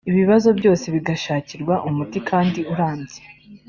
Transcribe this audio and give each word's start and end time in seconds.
ibi 0.07 0.17
bibazo 0.21 0.49
byose 0.59 0.85
bigashakirwa 0.95 1.73
umuti 1.89 2.17
kandi 2.29 2.59
urambye 2.71 3.19